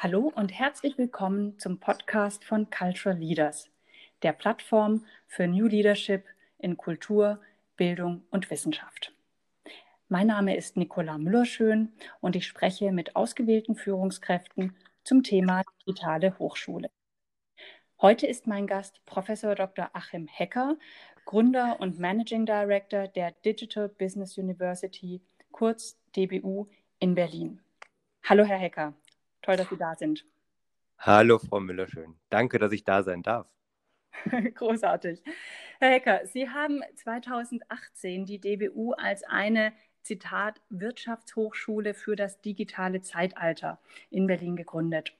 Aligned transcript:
Hallo 0.00 0.32
und 0.36 0.50
herzlich 0.56 0.96
willkommen 0.96 1.58
zum 1.58 1.80
Podcast 1.80 2.44
von 2.44 2.70
Cultural 2.70 3.18
Leaders, 3.18 3.68
der 4.22 4.32
Plattform 4.32 5.04
für 5.26 5.48
New 5.48 5.66
Leadership 5.66 6.24
in 6.56 6.76
Kultur, 6.76 7.40
Bildung 7.76 8.22
und 8.30 8.48
Wissenschaft. 8.48 9.12
Mein 10.08 10.28
Name 10.28 10.56
ist 10.56 10.76
Nicola 10.76 11.18
Müllerschön 11.18 11.92
und 12.20 12.36
ich 12.36 12.46
spreche 12.46 12.92
mit 12.92 13.16
ausgewählten 13.16 13.74
Führungskräften 13.74 14.76
zum 15.02 15.24
Thema 15.24 15.64
digitale 15.80 16.38
Hochschule. 16.38 16.90
Heute 18.00 18.28
ist 18.28 18.46
mein 18.46 18.68
Gast 18.68 19.04
Professor 19.04 19.56
Dr. 19.56 19.90
Achim 19.94 20.28
Hecker, 20.28 20.76
Gründer 21.24 21.80
und 21.80 21.98
Managing 21.98 22.46
Director 22.46 23.08
der 23.08 23.32
Digital 23.44 23.88
Business 23.88 24.38
University, 24.38 25.20
kurz 25.50 25.98
DBU 26.14 26.68
in 27.00 27.16
Berlin. 27.16 27.60
Hallo, 28.22 28.44
Herr 28.44 28.58
Hecker. 28.58 28.94
Toll, 29.48 29.56
dass 29.56 29.70
Sie 29.70 29.78
da 29.78 29.94
sind. 29.94 30.26
Hallo, 30.98 31.38
Frau 31.38 31.58
Müllerschön. 31.58 32.16
Danke, 32.28 32.58
dass 32.58 32.70
ich 32.70 32.84
da 32.84 33.02
sein 33.02 33.22
darf. 33.22 33.46
Großartig. 34.54 35.22
Herr 35.80 35.92
Hecker, 35.92 36.26
Sie 36.26 36.50
haben 36.50 36.82
2018 36.96 38.26
die 38.26 38.42
DBU 38.42 38.92
als 38.92 39.24
eine, 39.24 39.72
Zitat, 40.02 40.60
Wirtschaftshochschule 40.68 41.94
für 41.94 42.14
das 42.14 42.42
digitale 42.42 43.00
Zeitalter 43.00 43.80
in 44.10 44.26
Berlin 44.26 44.54
gegründet. 44.54 45.14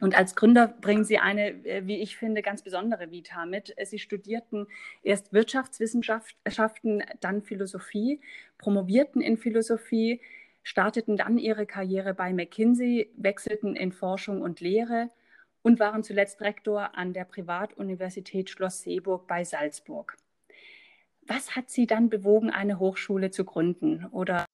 Und 0.00 0.14
als 0.14 0.36
Gründer 0.36 0.68
bringen 0.68 1.06
Sie 1.06 1.16
eine, 1.16 1.52
äh, 1.64 1.86
wie 1.86 2.02
ich 2.02 2.18
finde, 2.18 2.42
ganz 2.42 2.60
besondere 2.62 3.10
Vita 3.10 3.46
mit. 3.46 3.74
Sie 3.84 3.98
studierten 3.98 4.66
erst 5.02 5.32
Wirtschaftswissenschaften, 5.32 7.04
dann 7.20 7.40
Philosophie, 7.40 8.20
promovierten 8.58 9.22
in 9.22 9.38
Philosophie, 9.38 10.20
starteten 10.66 11.16
dann 11.16 11.38
ihre 11.38 11.64
Karriere 11.64 12.12
bei 12.12 12.32
McKinsey, 12.32 13.12
wechselten 13.16 13.76
in 13.76 13.92
Forschung 13.92 14.42
und 14.42 14.58
Lehre 14.58 15.10
und 15.62 15.78
waren 15.78 16.02
zuletzt 16.02 16.40
Rektor 16.40 16.98
an 16.98 17.12
der 17.12 17.24
Privatuniversität 17.24 18.50
Schloss 18.50 18.82
Seeburg 18.82 19.28
bei 19.28 19.44
Salzburg. 19.44 20.16
Was 21.24 21.54
hat 21.54 21.70
Sie 21.70 21.86
dann 21.86 22.10
bewogen, 22.10 22.50
eine 22.50 22.80
Hochschule 22.80 23.30
zu 23.30 23.44
gründen? 23.44 24.06
Oder 24.06 24.44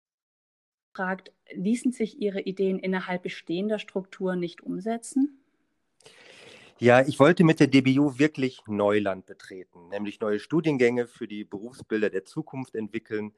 fragt, 0.94 1.32
ließen 1.50 1.92
sich 1.92 2.20
Ihre 2.20 2.42
Ideen 2.42 2.78
innerhalb 2.78 3.22
bestehender 3.22 3.78
Strukturen 3.78 4.38
nicht 4.38 4.60
umsetzen? 4.60 5.42
Ja, 6.78 7.00
ich 7.00 7.20
wollte 7.20 7.42
mit 7.42 7.58
der 7.58 7.69
DBU 7.69 8.19
wirklich 8.19 8.60
Neuland 8.66 9.24
betreten, 9.24 9.88
nämlich 9.88 10.20
neue 10.20 10.41
Studiengänge 10.41 11.06
für 11.06 11.26
die 11.26 11.44
Berufsbilder 11.44 12.10
der 12.10 12.24
Zukunft 12.24 12.74
entwickeln, 12.74 13.32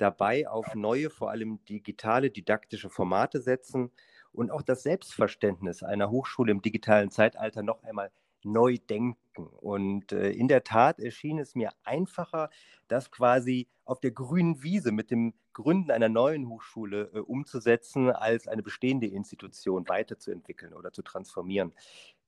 dabei 0.00 0.48
auf 0.48 0.74
neue, 0.74 1.10
vor 1.10 1.30
allem 1.30 1.64
digitale 1.64 2.30
didaktische 2.30 2.90
Formate 2.90 3.40
setzen 3.40 3.90
und 4.32 4.50
auch 4.50 4.62
das 4.62 4.82
Selbstverständnis 4.82 5.82
einer 5.82 6.10
Hochschule 6.10 6.52
im 6.52 6.62
digitalen 6.62 7.10
Zeitalter 7.10 7.62
noch 7.62 7.82
einmal 7.82 8.10
neu 8.42 8.78
denken. 8.78 9.46
Und 9.58 10.12
äh, 10.12 10.30
in 10.30 10.48
der 10.48 10.64
Tat 10.64 10.98
erschien 10.98 11.38
es 11.38 11.54
mir 11.54 11.70
einfacher, 11.84 12.50
das 12.88 13.10
quasi 13.10 13.68
auf 13.84 14.00
der 14.00 14.12
grünen 14.12 14.62
Wiese 14.62 14.92
mit 14.92 15.10
dem 15.10 15.34
Gründen 15.52 15.90
einer 15.90 16.08
neuen 16.08 16.48
Hochschule 16.48 17.10
äh, 17.14 17.18
umzusetzen, 17.18 18.10
als 18.10 18.48
eine 18.48 18.62
bestehende 18.62 19.06
Institution 19.06 19.88
weiterzuentwickeln 19.88 20.74
oder 20.74 20.92
zu 20.92 21.02
transformieren. 21.02 21.72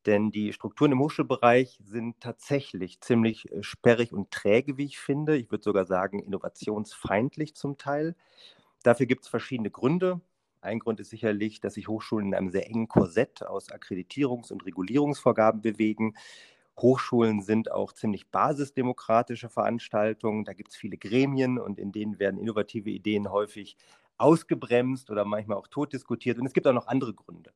Denn 0.06 0.30
die 0.30 0.52
Strukturen 0.52 0.92
im 0.92 1.00
Hochschulbereich 1.00 1.78
sind 1.84 2.20
tatsächlich 2.20 3.00
ziemlich 3.00 3.50
äh, 3.52 3.62
sperrig 3.62 4.12
und 4.12 4.30
träge, 4.30 4.76
wie 4.76 4.86
ich 4.86 4.98
finde. 4.98 5.36
Ich 5.36 5.50
würde 5.50 5.64
sogar 5.64 5.84
sagen, 5.86 6.20
innovationsfeindlich 6.20 7.54
zum 7.54 7.78
Teil. 7.78 8.16
Dafür 8.82 9.06
gibt 9.06 9.24
es 9.24 9.28
verschiedene 9.28 9.70
Gründe. 9.70 10.20
Ein 10.60 10.78
Grund 10.78 11.00
ist 11.00 11.10
sicherlich, 11.10 11.60
dass 11.60 11.74
sich 11.74 11.88
Hochschulen 11.88 12.28
in 12.28 12.34
einem 12.34 12.50
sehr 12.50 12.66
engen 12.66 12.88
Korsett 12.88 13.44
aus 13.44 13.70
Akkreditierungs- 13.70 14.52
und 14.52 14.64
Regulierungsvorgaben 14.64 15.60
bewegen. 15.60 16.14
Hochschulen 16.78 17.42
sind 17.42 17.70
auch 17.70 17.92
ziemlich 17.92 18.30
basisdemokratische 18.30 19.48
Veranstaltungen. 19.48 20.44
Da 20.44 20.52
gibt 20.54 20.70
es 20.70 20.76
viele 20.76 20.96
Gremien 20.96 21.58
und 21.58 21.78
in 21.78 21.92
denen 21.92 22.18
werden 22.18 22.40
innovative 22.40 22.90
Ideen 22.90 23.30
häufig 23.30 23.76
ausgebremst 24.18 25.10
oder 25.10 25.24
manchmal 25.24 25.58
auch 25.58 25.68
totdiskutiert. 25.68 26.38
Und 26.38 26.46
es 26.46 26.52
gibt 26.52 26.66
auch 26.66 26.72
noch 26.72 26.86
andere 26.86 27.14
Gründe. 27.14 27.52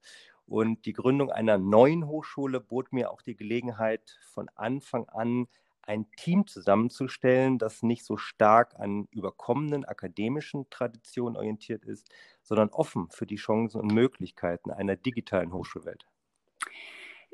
Und 0.46 0.86
die 0.86 0.92
Gründung 0.92 1.30
einer 1.30 1.58
neuen 1.58 2.06
Hochschule 2.06 2.60
bot 2.60 2.92
mir 2.92 3.10
auch 3.10 3.22
die 3.22 3.36
Gelegenheit, 3.36 4.18
von 4.32 4.48
Anfang 4.54 5.08
an 5.08 5.46
ein 5.82 6.10
Team 6.16 6.46
zusammenzustellen, 6.46 7.58
das 7.58 7.82
nicht 7.82 8.04
so 8.04 8.16
stark 8.16 8.74
an 8.78 9.06
überkommenen 9.10 9.84
akademischen 9.84 10.68
Traditionen 10.70 11.36
orientiert 11.36 11.84
ist, 11.84 12.08
sondern 12.42 12.70
offen 12.70 13.08
für 13.10 13.26
die 13.26 13.36
Chancen 13.36 13.80
und 13.80 13.92
Möglichkeiten 13.92 14.70
einer 14.70 14.96
digitalen 14.96 15.52
Hochschulwelt. 15.52 16.06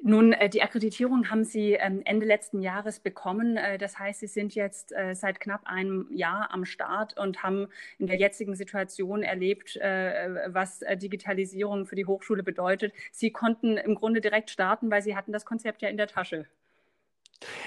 Nun, 0.05 0.33
äh, 0.33 0.49
die 0.49 0.63
Akkreditierung 0.63 1.31
haben 1.31 1.45
Sie 1.45 1.75
ähm, 1.75 2.03
Ende 2.05 2.27
letzten 2.27 2.61
Jahres 2.61 2.99
bekommen. 2.99 3.57
Äh, 3.57 3.79
das 3.79 4.01
heißt, 4.01 4.19
Sie 4.19 4.27
sind 4.27 4.55
jetzt 4.57 4.93
äh, 4.93 5.15
seit 5.15 5.39
knapp 5.39 5.61
einem 5.65 6.09
Jahr 6.11 6.51
am 6.51 6.65
Start 6.65 7.17
und 7.17 7.45
haben 7.45 7.69
in 7.99 8.09
der 8.09 8.17
jetzigen 8.17 8.57
Situation 8.57 9.23
erlebt, 9.23 9.77
was 9.77 10.81
Digitalisierung 10.95 11.87
für 11.87 11.95
die 11.95 12.07
Hochschule 12.07 12.43
bedeutet. 12.43 12.93
Sie 13.13 13.31
konnten 13.31 13.77
im 13.77 13.95
Grunde 13.95 14.21
direkt 14.21 14.51
starten, 14.51 14.91
weil 14.91 15.03
Sie 15.03 15.15
hatten 15.15 15.33
das 15.33 15.45
Konzept 15.45 15.83
ja 15.83 15.89
in 15.89 15.97
der 15.97 16.09
Tasche. 16.09 16.47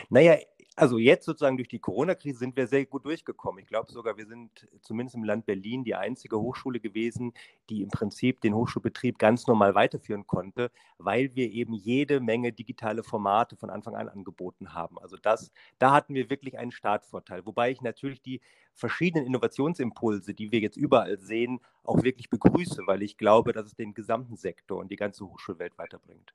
Naja, 0.09 0.37
also 0.75 0.97
jetzt 0.97 1.25
sozusagen 1.25 1.55
durch 1.57 1.69
die 1.69 1.79
Corona-Krise 1.79 2.39
sind 2.39 2.55
wir 2.57 2.67
sehr 2.67 2.85
gut 2.85 3.05
durchgekommen. 3.05 3.61
Ich 3.61 3.67
glaube 3.67 3.91
sogar, 3.91 4.17
wir 4.17 4.25
sind 4.25 4.67
zumindest 4.81 5.15
im 5.15 5.23
Land 5.23 5.45
Berlin 5.45 5.83
die 5.83 5.95
einzige 5.95 6.39
Hochschule 6.39 6.79
gewesen, 6.81 7.33
die 7.69 7.81
im 7.81 7.89
Prinzip 7.89 8.41
den 8.41 8.53
Hochschulbetrieb 8.53 9.17
ganz 9.17 9.47
normal 9.47 9.73
weiterführen 9.73 10.27
konnte, 10.27 10.71
weil 10.97 11.33
wir 11.35 11.49
eben 11.51 11.73
jede 11.73 12.19
Menge 12.19 12.51
digitale 12.51 13.03
Formate 13.03 13.55
von 13.55 13.69
Anfang 13.69 13.95
an 13.95 14.09
angeboten 14.09 14.73
haben. 14.73 14.99
Also 14.99 15.15
das, 15.15 15.51
da 15.79 15.93
hatten 15.93 16.13
wir 16.13 16.29
wirklich 16.29 16.57
einen 16.57 16.71
Startvorteil. 16.71 17.45
Wobei 17.45 17.71
ich 17.71 17.81
natürlich 17.81 18.21
die 18.21 18.41
verschiedenen 18.75 19.25
Innovationsimpulse, 19.25 20.33
die 20.33 20.51
wir 20.51 20.59
jetzt 20.59 20.77
überall 20.77 21.17
sehen, 21.17 21.59
auch 21.83 22.03
wirklich 22.03 22.29
begrüße, 22.29 22.83
weil 22.85 23.01
ich 23.01 23.17
glaube, 23.17 23.53
dass 23.53 23.65
es 23.67 23.75
den 23.75 23.93
gesamten 23.93 24.35
Sektor 24.35 24.79
und 24.79 24.91
die 24.91 24.97
ganze 24.97 25.25
Hochschulwelt 25.25 25.77
weiterbringt. 25.77 26.33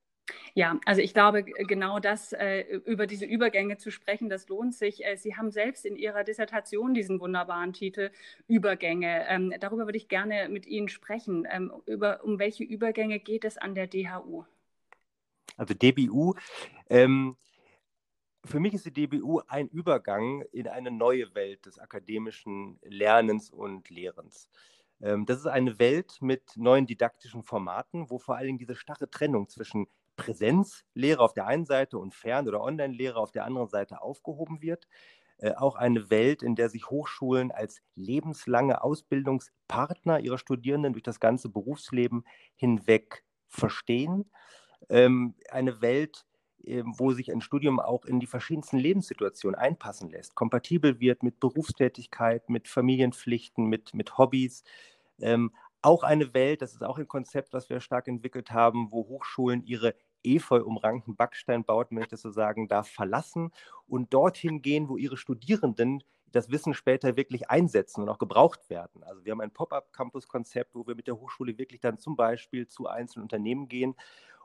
Ja, 0.55 0.79
also 0.85 1.01
ich 1.01 1.15
glaube, 1.15 1.45
genau 1.45 1.99
das, 1.99 2.33
äh, 2.33 2.61
über 2.85 3.07
diese 3.07 3.25
Übergänge 3.25 3.79
zu 3.79 3.91
sprechen, 3.91 4.29
das 4.29 4.49
lohnt 4.49 4.75
sich. 4.75 5.05
Äh, 5.05 5.17
Sie 5.17 5.37
haben 5.37 5.51
selbst 5.51 5.85
in 5.85 5.97
Ihrer 5.97 6.25
Dissertation 6.25 6.95
diesen 6.95 7.21
wunderbaren 7.21 7.73
Titel 7.73 8.11
Übergänge. 8.47 9.27
Ähm, 9.29 9.53
darüber 9.61 9.87
würde 9.87 9.99
ich 9.99 10.09
gerne 10.09 10.49
mit 10.49 10.67
Ihnen 10.67 10.89
sprechen. 10.89 11.47
Ähm, 11.51 11.73
über, 11.87 12.25
um 12.25 12.39
welche 12.39 12.65
Übergänge 12.65 13.19
geht 13.19 13.45
es 13.45 13.59
an 13.59 13.75
der 13.75 13.87
DHU? 13.87 14.45
Also 15.57 15.75
DBU, 15.75 16.35
ähm, 16.89 17.37
für 18.45 18.61
mich 18.61 18.75
ist 18.75 18.87
die 18.87 18.93
DBU 18.93 19.41
ein 19.47 19.69
Übergang 19.69 20.43
in 20.53 20.69
eine 20.69 20.91
neue 20.91 21.35
Welt 21.35 21.67
des 21.67 21.79
akademischen 21.79 22.79
Lernens 22.83 23.51
und 23.51 23.91
Lehrens. 23.91 24.49
Ähm, 25.01 25.27
das 25.27 25.39
ist 25.39 25.47
eine 25.47 25.79
Welt 25.79 26.19
mit 26.21 26.57
neuen 26.57 26.87
didaktischen 26.87 27.43
Formaten, 27.43 28.11
wo 28.11 28.19
vor 28.19 28.39
Dingen 28.39 28.59
diese 28.59 28.77
starre 28.77 29.11
Trennung 29.11 29.49
zwischen 29.49 29.87
Präsenzlehre 30.17 31.21
auf 31.21 31.33
der 31.35 31.47
einen 31.47 31.65
Seite 31.65 31.99
und 31.99 32.15
Fern- 32.15 32.49
oder 32.49 32.63
Online-Lehre 32.63 33.19
auf 33.19 33.33
der 33.33 33.45
anderen 33.45 33.69
Seite 33.69 34.03
aufgehoben 34.03 34.61
wird. 34.61 34.87
Äh, 35.39 35.55
auch 35.55 35.77
eine 35.77 36.11
Welt, 36.11 36.43
in 36.43 36.55
der 36.55 36.69
sich 36.69 36.91
Hochschulen 36.91 37.51
als 37.51 37.81
lebenslange 37.95 38.83
Ausbildungspartner 38.83 40.21
ihrer 40.21 40.39
Studierenden 40.39 40.93
durch 40.93 41.03
das 41.03 41.21
ganze 41.21 41.49
Berufsleben 41.49 42.25
hinweg 42.57 43.25
verstehen. 43.49 44.31
Ähm, 44.91 45.35
eine 45.51 45.81
Welt, 45.81 46.27
wo 46.65 47.13
sich 47.13 47.33
ein 47.33 47.41
Studium 47.41 47.81
auch 47.81 48.05
in 48.05 48.21
die 48.21 48.27
verschiedensten 48.27 48.79
Lebenssituationen 48.79 49.59
einpassen 49.59 50.11
lässt, 50.11 50.35
kompatibel 50.35 51.01
wird 51.01 51.23
mit 51.23 51.41
Berufstätigkeit, 51.41 52.49
mit 52.51 52.69
Familienpflichten, 52.69 53.67
mit, 53.67 53.95
mit 53.95 54.19
Hobbys. 54.19 54.65
Ähm, 55.21 55.53
auch 55.83 56.03
eine 56.03 56.35
Welt, 56.35 56.61
das 56.61 56.75
ist 56.75 56.85
auch 56.85 56.99
ein 56.99 57.09
Konzept, 57.09 57.55
was 57.55 57.71
wir 57.71 57.81
stark 57.81 58.09
entwickelt 58.09 58.51
haben, 58.51 58.93
wo 58.93 59.07
Hochschulen 59.09 59.65
ihre 59.65 59.95
efeu 60.23 60.63
umrankten 60.63 61.17
Backsteinbauten, 61.17 61.97
wenn 61.97 62.05
ich 62.05 62.11
das 62.11 62.21
so 62.21 62.31
sagen 62.31 62.69
darf, 62.69 62.89
verlassen 62.89 63.51
und 63.87 64.13
dorthin 64.13 64.61
gehen, 64.61 64.89
wo 64.89 64.99
ihre 64.99 65.17
Studierenden 65.17 66.05
das 66.33 66.51
Wissen 66.51 66.75
später 66.75 67.17
wirklich 67.17 67.51
einsetzen 67.51 68.03
und 68.03 68.09
auch 68.09 68.19
gebraucht 68.19 68.71
werden. 68.71 69.03
Also 69.03 69.25
wir 69.25 69.33
haben 69.33 69.41
ein 69.41 69.51
Pop-up-Campus-Konzept, 69.51 70.75
wo 70.75 70.87
wir 70.87 70.95
mit 70.95 71.07
der 71.07 71.19
Hochschule 71.19 71.59
wirklich 71.59 71.81
dann 71.81 71.99
zum 71.99 72.15
Beispiel 72.15 72.69
zu 72.69 72.87
einzelnen 72.87 73.25
Unternehmen 73.25 73.69
gehen. 73.69 73.97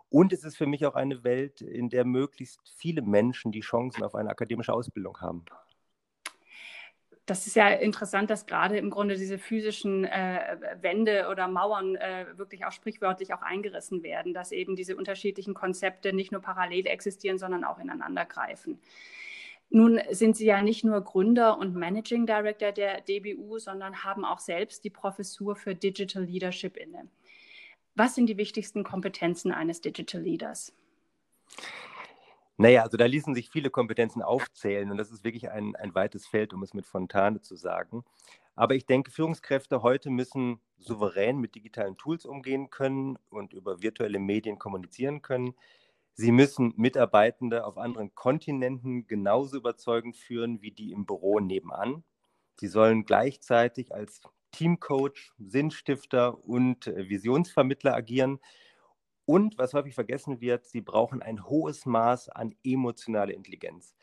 Und 0.09 0.33
es 0.33 0.43
ist 0.43 0.57
für 0.57 0.67
mich 0.67 0.85
auch 0.85 0.95
eine 0.95 1.23
Welt, 1.23 1.61
in 1.61 1.89
der 1.89 2.05
möglichst 2.05 2.61
viele 2.77 3.01
Menschen 3.01 3.51
die 3.51 3.61
Chancen 3.61 4.03
auf 4.03 4.15
eine 4.15 4.29
akademische 4.29 4.73
Ausbildung 4.73 5.19
haben 5.19 5.45
das 7.25 7.47
ist 7.47 7.55
ja 7.55 7.69
interessant, 7.69 8.29
dass 8.29 8.45
gerade 8.45 8.77
im 8.77 8.91
Grunde 8.91 9.15
diese 9.15 9.39
physischen 9.39 10.05
äh, 10.05 10.57
Wände 10.81 11.27
oder 11.29 11.47
Mauern 11.47 11.95
äh, 11.95 12.25
wirklich 12.35 12.65
auch 12.65 12.71
sprichwörtlich 12.71 13.33
auch 13.33 13.41
eingerissen 13.41 14.03
werden, 14.03 14.33
dass 14.33 14.51
eben 14.51 14.75
diese 14.75 14.95
unterschiedlichen 14.95 15.55
Konzepte 15.55 16.13
nicht 16.13 16.31
nur 16.31 16.41
parallel 16.41 16.85
existieren, 16.85 17.39
sondern 17.39 17.63
auch 17.63 17.79
ineinander 17.79 18.25
greifen. 18.25 18.79
Nun 19.69 19.99
sind 20.11 20.37
Sie 20.37 20.45
ja 20.45 20.61
nicht 20.61 20.83
nur 20.83 21.01
Gründer 21.01 21.57
und 21.57 21.75
Managing 21.75 22.27
Director 22.27 22.71
der 22.71 23.01
DBU, 23.01 23.57
sondern 23.57 24.03
haben 24.03 24.23
auch 24.23 24.39
selbst 24.39 24.83
die 24.83 24.91
Professur 24.91 25.55
für 25.55 25.73
Digital 25.73 26.23
Leadership 26.23 26.77
inne. 26.77 27.07
Was 27.95 28.13
sind 28.13 28.27
die 28.27 28.35
wichtigsten 28.35 28.83
Kompetenzen 28.83 29.53
eines 29.53 29.79
Digital 29.79 30.21
Leaders? 30.21 30.73
Naja, 32.57 32.83
also 32.83 32.97
da 32.97 33.05
ließen 33.05 33.33
sich 33.35 33.49
viele 33.49 33.69
Kompetenzen 33.69 34.21
aufzählen 34.21 34.91
und 34.91 34.97
das 34.97 35.11
ist 35.11 35.23
wirklich 35.23 35.49
ein, 35.49 35.75
ein 35.77 35.95
weites 35.95 36.27
Feld, 36.27 36.53
um 36.53 36.61
es 36.61 36.73
mit 36.73 36.85
Fontane 36.85 37.41
zu 37.41 37.55
sagen. 37.55 38.03
Aber 38.55 38.75
ich 38.75 38.85
denke, 38.85 39.11
Führungskräfte 39.11 39.81
heute 39.81 40.09
müssen 40.09 40.59
souverän 40.77 41.39
mit 41.39 41.55
digitalen 41.55 41.97
Tools 41.97 42.25
umgehen 42.25 42.69
können 42.69 43.17
und 43.29 43.53
über 43.53 43.81
virtuelle 43.81 44.19
Medien 44.19 44.59
kommunizieren 44.59 45.21
können. 45.21 45.53
Sie 46.13 46.31
müssen 46.31 46.73
Mitarbeitende 46.75 47.65
auf 47.65 47.77
anderen 47.77 48.13
Kontinenten 48.13 49.07
genauso 49.07 49.57
überzeugend 49.57 50.17
führen 50.17 50.61
wie 50.61 50.71
die 50.71 50.91
im 50.91 51.05
Büro 51.05 51.39
nebenan. 51.39 52.03
Sie 52.57 52.67
sollen 52.67 53.05
gleichzeitig 53.05 53.93
als 53.93 54.21
Teamcoach, 54.55 55.33
Sinnstifter 55.37 56.43
und 56.45 56.87
äh, 56.87 57.09
Visionsvermittler 57.09 57.93
agieren 57.93 58.39
und 59.25 59.57
was 59.57 59.73
häufig 59.73 59.95
vergessen 59.95 60.39
wird, 60.39 60.65
sie 60.65 60.81
brauchen 60.81 61.21
ein 61.21 61.45
hohes 61.45 61.85
Maß 61.85 62.29
an 62.29 62.55
emotionaler 62.63 63.33
Intelligenz. 63.33 63.95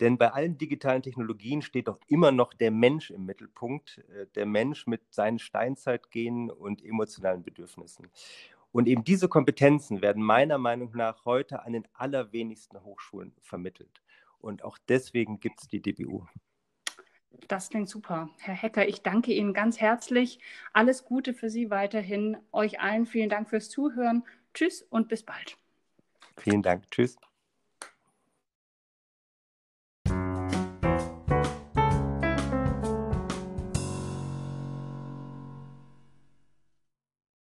Denn 0.00 0.18
bei 0.18 0.32
allen 0.32 0.58
digitalen 0.58 1.02
Technologien 1.02 1.62
steht 1.62 1.88
doch 1.88 1.98
immer 2.08 2.30
noch 2.30 2.52
der 2.52 2.70
Mensch 2.70 3.10
im 3.10 3.24
Mittelpunkt, 3.24 4.04
äh, 4.12 4.26
der 4.34 4.44
Mensch 4.44 4.86
mit 4.86 5.00
seinen 5.14 5.38
Steinzeitgenen 5.38 6.50
und 6.50 6.84
emotionalen 6.84 7.42
Bedürfnissen. 7.42 8.10
Und 8.72 8.88
eben 8.88 9.04
diese 9.04 9.28
Kompetenzen 9.28 10.02
werden 10.02 10.22
meiner 10.22 10.58
Meinung 10.58 10.90
nach 10.94 11.24
heute 11.24 11.64
an 11.64 11.72
den 11.72 11.88
allerwenigsten 11.94 12.82
Hochschulen 12.84 13.32
vermittelt. 13.40 14.02
Und 14.38 14.64
auch 14.64 14.76
deswegen 14.88 15.40
gibt 15.40 15.62
es 15.62 15.68
die 15.68 15.80
DBU. 15.80 16.26
Das 17.48 17.70
klingt 17.70 17.88
super. 17.88 18.30
Herr 18.38 18.54
Hecker, 18.54 18.88
ich 18.88 19.02
danke 19.02 19.32
Ihnen 19.32 19.54
ganz 19.54 19.80
herzlich. 19.80 20.38
Alles 20.72 21.04
Gute 21.04 21.34
für 21.34 21.50
Sie 21.50 21.70
weiterhin. 21.70 22.36
Euch 22.52 22.80
allen 22.80 23.06
vielen 23.06 23.28
Dank 23.28 23.48
fürs 23.48 23.68
Zuhören. 23.68 24.24
Tschüss 24.54 24.82
und 24.82 25.08
bis 25.08 25.22
bald. 25.22 25.56
Vielen 26.36 26.62
Dank. 26.62 26.90
Tschüss. 26.90 27.16